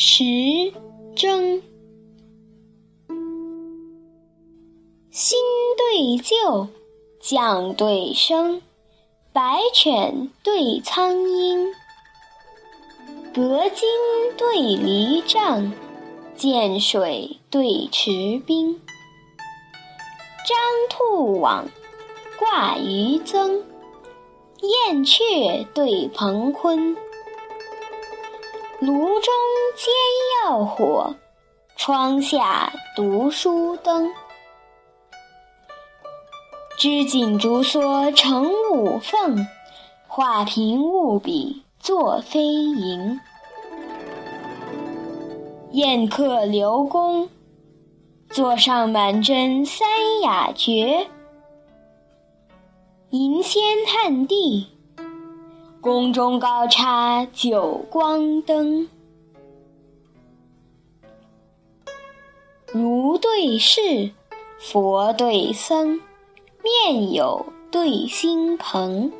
[0.00, 0.72] 池
[1.16, 1.60] 征，
[5.10, 5.36] 新
[5.76, 6.68] 对旧，
[7.18, 8.62] 将对生，
[9.32, 11.72] 白犬对苍鹰，
[13.34, 13.88] 隔津
[14.36, 15.72] 对篱帐，
[16.36, 18.80] 涧水对池冰。
[20.46, 20.56] 张
[20.90, 21.66] 兔网，
[22.38, 23.62] 挂鱼增；
[24.60, 26.54] 燕雀对鹏。
[28.80, 29.34] 炉中
[29.74, 29.92] 煎
[30.46, 31.12] 药火，
[31.74, 34.08] 窗下读书灯。
[36.76, 39.44] 织锦竹梭成五凤，
[40.06, 43.20] 画屏雾笔作飞萤。
[45.72, 47.28] 宴客刘公。
[48.30, 49.88] 座上满斟三
[50.20, 51.08] 雅绝，
[53.08, 54.68] 银仙探地，
[55.88, 58.86] 宫中高插九光灯。
[62.66, 64.10] 儒对士，
[64.58, 65.98] 佛对僧，
[66.62, 69.10] 面有对心朋。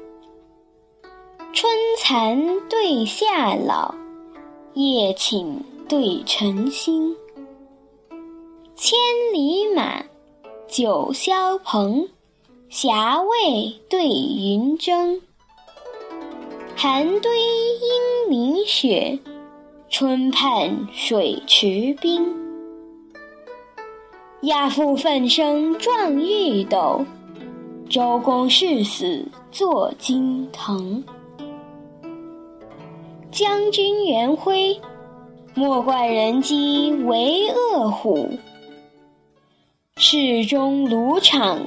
[1.55, 3.95] 春蚕对夏老，
[4.75, 7.17] 夜寝对晨星。
[8.77, 8.99] 千
[9.33, 10.05] 里马，
[10.69, 12.07] 九霄鹏，
[12.69, 15.19] 霞蔚对云蒸。
[16.81, 19.19] 寒堆阴凝雪，
[19.91, 22.25] 春畔水池冰。
[24.43, 27.05] 亚父奋生壮玉斗，
[27.91, 31.03] 周公誓死作金藤。
[33.33, 34.81] 将军元辉，
[35.57, 38.31] 莫怪人饥为恶虎。
[39.97, 41.59] 世中卢场，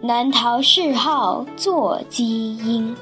[0.00, 2.96] 难逃嗜好作鸡鹰。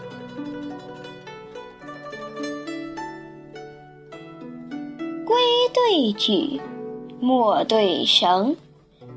[5.73, 6.61] 对举，
[7.21, 8.57] 墨对绳，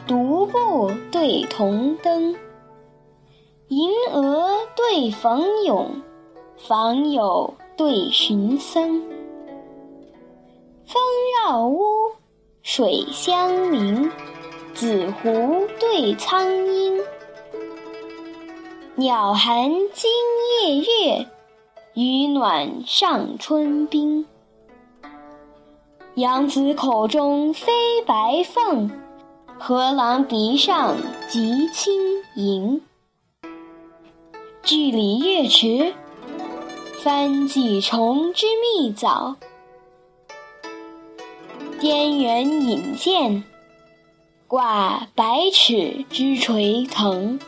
[0.08, 2.36] 独步对同灯。
[3.68, 6.02] 银娥对冯永，
[6.58, 9.02] 访友对寻僧。
[10.86, 11.02] 风
[11.46, 11.82] 绕屋，
[12.64, 14.10] 水相邻。
[14.74, 17.02] 紫狐对苍鹰，
[18.94, 20.12] 鸟寒今
[20.62, 21.26] 夜月，
[21.96, 24.24] 鱼暖上春冰。
[26.18, 27.72] 杨子口中飞
[28.08, 28.90] 白凤，
[29.60, 30.98] 河郎鼻上
[31.30, 31.94] 汲清
[32.36, 32.82] 银。
[34.64, 35.94] 距离月池，
[37.04, 39.36] 翻几重之蜜枣。
[41.80, 43.44] 滇远引荐。
[44.48, 47.40] 挂百尺之垂藤。